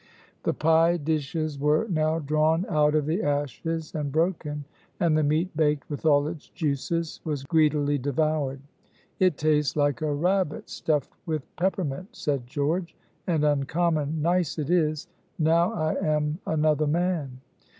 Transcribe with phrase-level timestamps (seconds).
[0.41, 4.65] The pie dishes were now drawn out of the ashes and broken,
[4.99, 8.61] and the meat baked with all its juices was greedily devoured.
[9.19, 12.95] "It tastes like a rabbit stuffed with peppermint," said George,
[13.27, 15.07] "and uncommon nice it is.
[15.37, 17.39] Now I am another man."